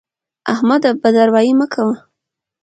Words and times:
احمده! 0.53 0.89
بد 1.01 1.15
اروايي 1.23 1.53
مه 1.59 1.67
کوه. 1.73 1.95